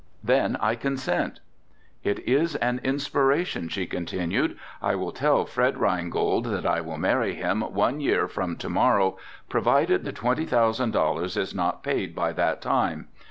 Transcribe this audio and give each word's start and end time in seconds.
"Then 0.23 0.57
I 0.59 0.73
consent." 0.73 1.41
"It 2.03 2.17
is 2.27 2.55
an 2.55 2.81
inspiration," 2.83 3.67
she 3.69 3.85
continued, 3.85 4.57
"I 4.81 4.95
will 4.95 5.11
tell 5.11 5.45
Fred 5.45 5.77
Reingold 5.77 6.45
that 6.45 6.65
I 6.65 6.81
will 6.81 6.97
marry 6.97 7.35
him 7.35 7.61
one 7.61 7.99
year 7.99 8.27
from 8.27 8.55
to 8.55 8.67
morrow, 8.69 9.19
provided 9.47 10.03
the 10.03 10.11
twenty 10.11 10.45
thousand 10.47 10.89
dollars 10.89 11.37
is 11.37 11.53
not 11.53 11.83
paid 11.83 12.15
by 12.15 12.33
that 12.33 12.63
time. 12.63 13.09